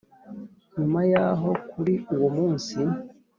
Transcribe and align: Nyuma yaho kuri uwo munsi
Nyuma 0.77 0.99
yaho 1.13 1.49
kuri 1.71 1.93
uwo 2.13 2.27
munsi 2.37 2.77